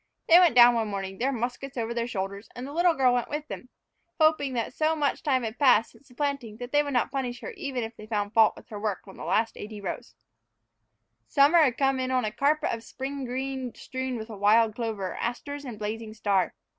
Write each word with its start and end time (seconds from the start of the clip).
They 0.27 0.39
went 0.39 0.55
down 0.55 0.73
one 0.73 0.87
morning, 0.87 1.19
their 1.19 1.31
muskets 1.31 1.77
over 1.77 1.93
their 1.93 2.07
shoulders, 2.07 2.49
and 2.55 2.65
the 2.65 2.73
little 2.73 2.95
girl 2.95 3.13
went 3.13 3.29
with 3.29 3.47
them, 3.49 3.69
hoping 4.19 4.53
that 4.53 4.73
so 4.73 4.95
much 4.95 5.21
time 5.21 5.43
had 5.43 5.59
passed 5.59 5.91
since 5.91 6.07
the 6.07 6.15
planting 6.15 6.57
that 6.57 6.71
they 6.71 6.81
would 6.81 6.93
not 6.93 7.11
punish 7.11 7.41
her 7.41 7.51
even 7.51 7.83
if 7.83 7.95
they 7.95 8.07
found 8.07 8.33
fault 8.33 8.55
with 8.55 8.69
her 8.69 8.79
work 8.79 9.07
on 9.07 9.15
the 9.15 9.23
last 9.23 9.55
eighty 9.57 9.79
rows. 9.79 10.15
Summer 11.27 11.59
had 11.59 11.77
come 11.77 11.99
in 11.99 12.09
on 12.09 12.25
a 12.25 12.31
carpet 12.31 12.71
of 12.73 12.81
spring 12.81 13.25
green 13.25 13.75
strewn 13.75 14.17
with 14.17 14.29
wild 14.29 14.73
clover, 14.73 15.13
asters, 15.21 15.65
and 15.65 15.77
blazing 15.77 16.15
star. 16.15 16.55